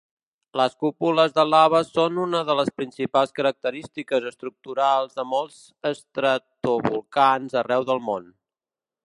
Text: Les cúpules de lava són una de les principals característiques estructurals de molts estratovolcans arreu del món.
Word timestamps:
Les 0.59 0.75
cúpules 0.83 1.33
de 1.33 1.43
lava 1.49 1.81
són 1.89 2.17
una 2.23 2.41
de 2.47 2.55
les 2.59 2.71
principals 2.79 3.35
característiques 3.41 4.25
estructurals 4.31 5.15
de 5.21 5.27
molts 5.35 5.61
estratovolcans 5.93 7.61
arreu 7.63 7.87
del 7.93 8.03
món. 8.11 8.27